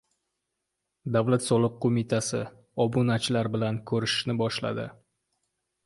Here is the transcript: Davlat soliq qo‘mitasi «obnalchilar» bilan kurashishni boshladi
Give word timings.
Davlat 1.15 1.45
soliq 1.49 1.75
qo‘mitasi 1.85 2.41
«obnalchilar» 2.87 3.53
bilan 3.57 3.79
kurashishni 3.93 4.41
boshladi 4.45 4.89